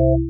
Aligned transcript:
Welcome 0.00 0.20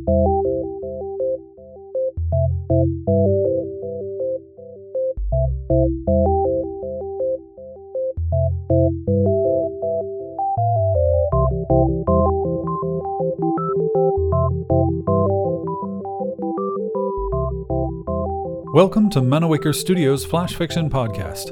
to 19.11 19.21
Manawaker 19.21 19.75
Studios 19.75 20.25
Flash 20.25 20.55
Fiction 20.55 20.89
Podcast. 20.89 21.51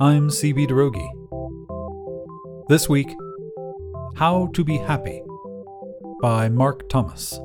I'm 0.00 0.30
CB 0.30 0.66
Droege. 0.66 1.06
This 2.68 2.88
week, 2.88 3.14
How 4.16 4.48
to 4.48 4.64
Be 4.64 4.78
Happy 4.78 5.22
by 6.20 6.48
Mark 6.50 6.88
Thomas. 6.90 7.40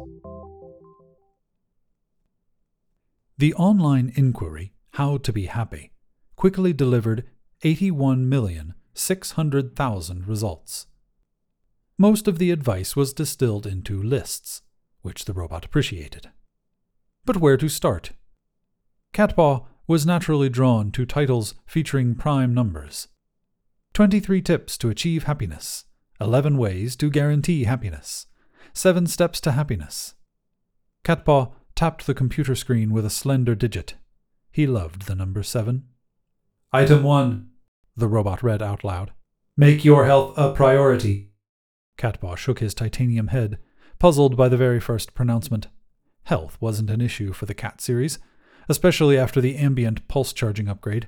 The 3.38 3.54
online 3.54 4.12
inquiry, 4.16 4.74
How 4.92 5.16
to 5.18 5.32
Be 5.32 5.46
Happy, 5.46 5.94
quickly 6.36 6.74
delivered 6.74 7.24
81,600,000 7.64 10.28
results. 10.28 10.88
Most 11.98 12.28
of 12.28 12.38
the 12.38 12.52
advice 12.52 12.98
was 12.98 13.14
distilled 13.14 13.66
into 13.66 14.04
lists, 14.04 14.62
which 15.02 15.24
the 15.24 15.32
robot 15.32 15.64
appreciated. 15.64 16.32
But 17.24 17.38
where 17.38 17.56
to 17.56 17.70
start? 17.70 18.12
Catpaw 19.14 19.66
was 19.88 20.06
naturally 20.06 20.50
drawn 20.50 20.92
to 20.92 21.06
titles 21.06 21.56
featuring 21.66 22.16
prime 22.16 22.54
numbers. 22.54 23.08
23 23.94 24.42
Tips 24.42 24.78
to 24.80 24.90
Achieve 24.90 25.24
Happiness, 25.24 25.86
11 26.20 26.58
Ways 26.58 26.98
to 26.98 27.10
Guarantee 27.10 27.64
Happiness, 27.64 28.28
7 28.76 29.08
Steps 29.08 29.42
to 29.42 29.54
Happiness. 29.54 30.14
Catpaw 31.04 31.52
tapped 31.76 32.06
the 32.06 32.14
computer 32.14 32.54
screen 32.54 32.94
with 32.94 33.06
a 33.06 33.10
slender 33.10 33.56
digit. 33.56 33.96
He 34.52 34.68
loved 34.68 35.08
the 35.08 35.16
number 35.16 35.42
7. 35.42 35.84
Item 36.72 37.02
1, 37.04 37.50
the 37.96 38.08
robot 38.08 38.44
read 38.44 38.62
out 38.62 38.84
loud. 38.84 39.14
Make 39.58 39.84
your 39.84 40.06
health 40.06 40.38
a 40.38 40.54
priority. 40.54 41.32
Catpaw 41.98 42.38
shook 42.38 42.60
his 42.60 42.74
titanium 42.74 43.30
head, 43.30 43.58
puzzled 43.98 44.38
by 44.38 44.50
the 44.50 44.58
very 44.58 44.80
first 44.80 45.14
pronouncement. 45.14 45.70
Health 46.26 46.58
wasn't 46.60 46.90
an 46.90 47.02
issue 47.02 47.34
for 47.34 47.46
the 47.46 47.54
cat 47.54 47.82
series 47.82 48.20
especially 48.68 49.18
after 49.18 49.42
the 49.42 49.56
ambient 49.56 50.08
pulse 50.08 50.34
charging 50.34 50.68
upgrade. 50.68 51.08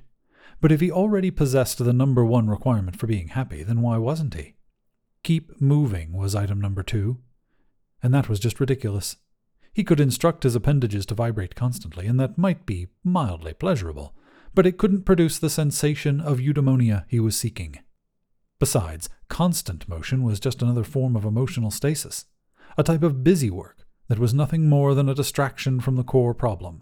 But 0.61 0.71
if 0.71 0.81
he 0.81 0.91
already 0.91 1.31
possessed 1.31 1.77
the 1.77 1.93
number 1.93 2.25
one 2.25 2.49
requirement 2.49 2.97
for 2.97 3.07
being 3.07 3.29
happy, 3.29 3.63
then 3.63 3.81
why 3.81 3.97
wasn't 3.97 4.33
he? 4.33 4.55
Keep 5.23 5.61
moving 5.61 6.13
was 6.13 6.35
item 6.35 6.59
number 6.59 6.83
two. 6.83 7.19
And 8.01 8.13
that 8.13 8.29
was 8.29 8.39
just 8.39 8.59
ridiculous. 8.59 9.17
He 9.73 9.83
could 9.83 9.99
instruct 9.99 10.43
his 10.43 10.55
appendages 10.55 11.05
to 11.07 11.15
vibrate 11.15 11.55
constantly, 11.55 12.07
and 12.07 12.19
that 12.19 12.37
might 12.37 12.65
be 12.65 12.87
mildly 13.03 13.53
pleasurable, 13.53 14.15
but 14.53 14.65
it 14.65 14.77
couldn't 14.77 15.03
produce 15.03 15.37
the 15.37 15.49
sensation 15.49 16.19
of 16.19 16.39
eudaimonia 16.39 17.05
he 17.07 17.19
was 17.19 17.37
seeking. 17.37 17.77
Besides, 18.59 19.07
constant 19.29 19.87
motion 19.87 20.23
was 20.23 20.39
just 20.39 20.61
another 20.61 20.83
form 20.83 21.15
of 21.15 21.25
emotional 21.25 21.69
stasis, 21.69 22.25
a 22.77 22.83
type 22.83 23.03
of 23.03 23.23
busy 23.23 23.51
work 23.51 23.85
that 24.07 24.19
was 24.19 24.33
nothing 24.33 24.67
more 24.67 24.95
than 24.95 25.09
a 25.09 25.13
distraction 25.13 25.79
from 25.79 25.95
the 25.95 26.03
core 26.03 26.33
problem. 26.33 26.81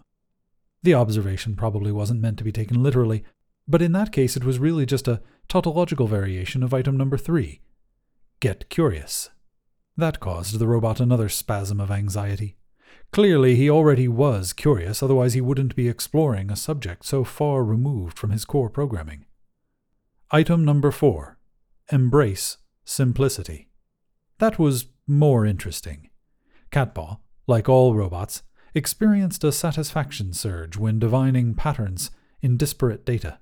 The 0.82 0.94
observation 0.94 1.56
probably 1.56 1.92
wasn't 1.92 2.20
meant 2.20 2.38
to 2.38 2.44
be 2.44 2.52
taken 2.52 2.82
literally, 2.82 3.24
but 3.68 3.82
in 3.82 3.92
that 3.92 4.12
case 4.12 4.36
it 4.36 4.44
was 4.44 4.58
really 4.58 4.86
just 4.86 5.08
a 5.08 5.20
tautological 5.48 6.06
variation 6.06 6.62
of 6.62 6.72
item 6.72 6.96
number 6.96 7.18
three 7.18 7.60
Get 8.40 8.68
curious. 8.68 9.30
That 9.96 10.20
caused 10.20 10.58
the 10.58 10.66
robot 10.66 11.00
another 11.00 11.28
spasm 11.28 11.80
of 11.80 11.90
anxiety. 11.90 12.56
Clearly, 13.12 13.56
he 13.56 13.70
already 13.70 14.08
was 14.08 14.52
curious, 14.52 15.02
otherwise, 15.02 15.34
he 15.34 15.40
wouldn't 15.40 15.76
be 15.76 15.88
exploring 15.88 16.50
a 16.50 16.56
subject 16.56 17.06
so 17.06 17.24
far 17.24 17.64
removed 17.64 18.18
from 18.18 18.30
his 18.30 18.44
core 18.44 18.68
programming. 18.68 19.24
Item 20.30 20.64
number 20.64 20.90
four 20.90 21.38
Embrace 21.90 22.58
simplicity. 22.84 23.68
That 24.38 24.58
was 24.58 24.86
more 25.06 25.46
interesting. 25.46 26.10
Catpaw, 26.70 27.18
like 27.46 27.68
all 27.68 27.94
robots, 27.94 28.42
experienced 28.74 29.44
a 29.44 29.52
satisfaction 29.52 30.32
surge 30.32 30.76
when 30.76 30.98
divining 30.98 31.54
patterns 31.54 32.10
in 32.42 32.56
disparate 32.56 33.06
data. 33.06 33.38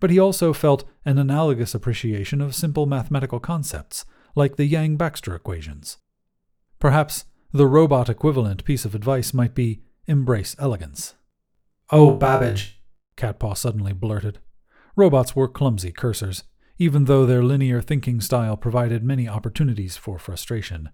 But 0.00 0.10
he 0.10 0.18
also 0.18 0.52
felt 0.52 0.84
an 1.04 1.18
analogous 1.18 1.74
appreciation 1.74 2.40
of 2.40 2.54
simple 2.54 2.86
mathematical 2.86 3.40
concepts, 3.40 4.04
like 4.36 4.54
the 4.54 4.66
Yang 4.66 4.96
Baxter 4.96 5.34
equations. 5.34 5.98
Perhaps 6.78 7.24
the 7.52 7.66
robot 7.66 8.08
equivalent 8.08 8.64
piece 8.64 8.84
of 8.84 8.94
advice 8.94 9.34
might 9.34 9.54
be 9.54 9.80
embrace 10.06 10.54
elegance. 10.58 11.14
Oh, 11.90 12.12
Babbage, 12.12 12.80
Catpaw 13.16 13.56
suddenly 13.56 13.92
blurted. 13.92 14.38
Robots 14.94 15.34
were 15.34 15.48
clumsy 15.48 15.90
cursers, 15.90 16.44
even 16.78 17.06
though 17.06 17.24
their 17.26 17.42
linear 17.42 17.80
thinking 17.80 18.20
style 18.20 18.56
provided 18.56 19.02
many 19.02 19.28
opportunities 19.28 19.96
for 19.96 20.18
frustration. 20.18 20.90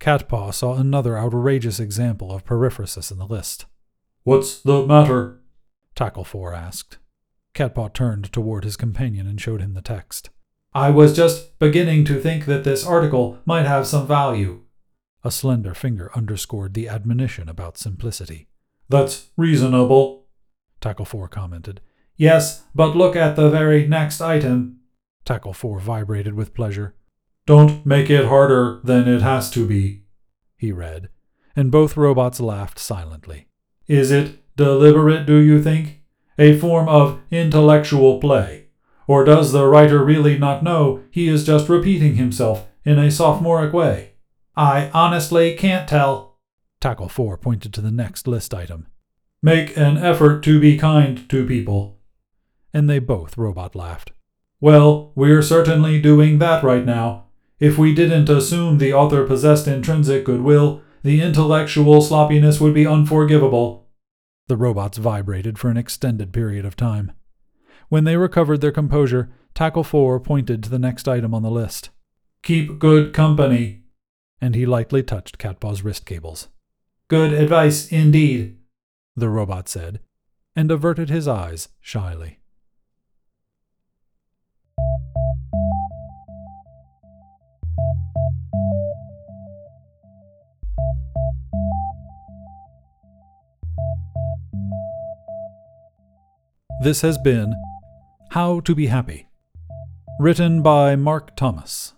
Catpaw 0.00 0.54
saw 0.54 0.74
another 0.76 1.18
outrageous 1.18 1.78
example 1.78 2.32
of 2.32 2.44
periphrasis 2.44 3.12
in 3.12 3.18
the 3.18 3.26
list. 3.26 3.66
What's 4.22 4.60
the 4.60 4.86
matter? 4.86 5.40
Tackle 5.94 6.24
4 6.24 6.54
asked. 6.54 6.98
Catpaw 7.54 7.92
turned 7.92 8.32
toward 8.32 8.64
his 8.64 8.76
companion 8.76 9.26
and 9.26 9.40
showed 9.40 9.60
him 9.60 9.74
the 9.74 9.82
text. 9.82 10.30
I 10.72 10.90
was 10.90 11.16
just 11.16 11.58
beginning 11.58 12.04
to 12.04 12.20
think 12.20 12.44
that 12.46 12.62
this 12.62 12.86
article 12.86 13.38
might 13.44 13.66
have 13.66 13.88
some 13.88 14.06
value. 14.06 14.62
A 15.24 15.30
slender 15.30 15.74
finger 15.74 16.10
underscored 16.14 16.74
the 16.74 16.88
admonition 16.88 17.48
about 17.48 17.76
simplicity. 17.76 18.48
That's 18.88 19.30
reasonable, 19.36 20.26
Tackle 20.80 21.04
4 21.04 21.28
commented. 21.28 21.80
Yes, 22.16 22.64
but 22.74 22.96
look 22.96 23.16
at 23.16 23.34
the 23.34 23.50
very 23.50 23.86
next 23.86 24.20
item. 24.20 24.78
Tackle 25.24 25.52
4 25.52 25.80
vibrated 25.80 26.34
with 26.34 26.54
pleasure. 26.54 26.94
Don't 27.46 27.84
make 27.84 28.08
it 28.08 28.26
harder 28.26 28.80
than 28.84 29.08
it 29.08 29.22
has 29.22 29.50
to 29.50 29.66
be, 29.66 30.04
he 30.56 30.70
read, 30.70 31.08
and 31.56 31.72
both 31.72 31.96
robots 31.96 32.38
laughed 32.38 32.78
silently. 32.78 33.48
Is 33.88 34.12
it 34.12 34.38
deliberate, 34.56 35.26
do 35.26 35.36
you 35.36 35.60
think? 35.60 36.02
A 36.38 36.56
form 36.58 36.88
of 36.88 37.20
intellectual 37.30 38.20
play? 38.20 38.69
Or 39.10 39.24
does 39.24 39.50
the 39.50 39.66
writer 39.66 40.04
really 40.04 40.38
not 40.38 40.62
know 40.62 41.02
he 41.10 41.26
is 41.26 41.44
just 41.44 41.68
repeating 41.68 42.14
himself 42.14 42.68
in 42.84 42.96
a 42.96 43.10
sophomoric 43.10 43.72
way? 43.72 44.12
I 44.54 44.88
honestly 44.94 45.56
can't 45.56 45.88
tell. 45.88 46.38
Tackle 46.80 47.08
4 47.08 47.36
pointed 47.36 47.74
to 47.74 47.80
the 47.80 47.90
next 47.90 48.28
list 48.28 48.54
item. 48.54 48.86
Make 49.42 49.76
an 49.76 49.98
effort 49.98 50.44
to 50.44 50.60
be 50.60 50.78
kind 50.78 51.28
to 51.28 51.44
people. 51.44 51.98
And 52.72 52.88
they 52.88 53.00
both 53.00 53.36
robot 53.36 53.74
laughed. 53.74 54.12
Well, 54.60 55.10
we're 55.16 55.42
certainly 55.42 56.00
doing 56.00 56.38
that 56.38 56.62
right 56.62 56.86
now. 56.86 57.24
If 57.58 57.76
we 57.76 57.92
didn't 57.92 58.28
assume 58.28 58.78
the 58.78 58.94
author 58.94 59.26
possessed 59.26 59.66
intrinsic 59.66 60.24
goodwill, 60.24 60.82
the 61.02 61.20
intellectual 61.20 62.00
sloppiness 62.00 62.60
would 62.60 62.74
be 62.74 62.86
unforgivable. 62.86 63.88
The 64.46 64.56
robots 64.56 64.98
vibrated 64.98 65.58
for 65.58 65.68
an 65.68 65.76
extended 65.76 66.32
period 66.32 66.64
of 66.64 66.76
time. 66.76 67.10
When 67.90 68.04
they 68.04 68.16
recovered 68.16 68.60
their 68.60 68.70
composure, 68.70 69.30
Tackle 69.52 69.82
4 69.82 70.20
pointed 70.20 70.62
to 70.62 70.70
the 70.70 70.78
next 70.78 71.08
item 71.08 71.34
on 71.34 71.42
the 71.42 71.50
list. 71.50 71.90
Keep 72.44 72.78
good 72.78 73.12
company. 73.12 73.82
And 74.40 74.54
he 74.54 74.64
lightly 74.64 75.02
touched 75.02 75.38
Catpaw's 75.38 75.82
wrist 75.82 76.06
cables. 76.06 76.46
Good 77.08 77.32
advice 77.32 77.90
indeed, 77.90 78.58
the 79.16 79.28
robot 79.28 79.68
said, 79.68 79.98
and 80.54 80.70
averted 80.70 81.10
his 81.10 81.26
eyes 81.26 81.68
shyly. 81.80 82.38
This 96.82 97.00
has 97.02 97.18
been 97.18 97.52
How 98.34 98.60
to 98.60 98.76
Be 98.76 98.86
Happy, 98.86 99.26
written 100.20 100.62
by 100.62 100.94
Mark 100.94 101.34
Thomas. 101.34 101.94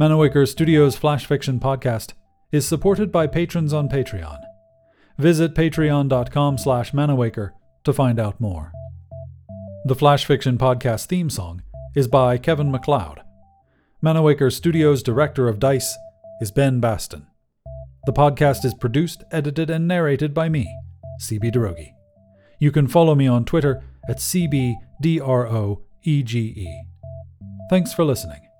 Manawaker 0.00 0.46
Studios 0.46 0.94
Flash 0.94 1.26
Fiction 1.26 1.58
Podcast 1.58 2.12
is 2.52 2.64
supported 2.64 3.10
by 3.10 3.26
patrons 3.26 3.72
on 3.72 3.88
Patreon. 3.88 4.38
Visit 5.18 5.56
patreon.com 5.56 6.58
slash 6.58 6.92
manawaker 6.92 7.50
to 7.82 7.92
find 7.92 8.20
out 8.20 8.40
more. 8.40 8.70
The 9.84 9.96
Flash 9.96 10.26
Fiction 10.26 10.58
Podcast 10.58 11.06
theme 11.06 11.28
song 11.28 11.64
is 11.96 12.06
by 12.06 12.38
Kevin 12.38 12.70
MacLeod. 12.70 13.22
Manawaker 14.00 14.52
Studios 14.52 15.02
Director 15.02 15.48
of 15.48 15.58
DICE 15.58 15.98
is 16.40 16.52
Ben 16.52 16.78
Baston. 16.78 17.26
The 18.06 18.12
podcast 18.12 18.64
is 18.64 18.74
produced, 18.74 19.24
edited, 19.32 19.70
and 19.70 19.88
narrated 19.88 20.34
by 20.34 20.48
me, 20.48 20.72
CB 21.20 21.52
Droege. 21.52 21.94
You 22.60 22.70
can 22.70 22.86
follow 22.86 23.16
me 23.16 23.26
on 23.26 23.44
Twitter 23.44 23.82
at 24.08 24.18
CBDROEGE. 25.02 26.66
Thanks 27.68 27.92
for 27.92 28.04
listening. 28.04 28.51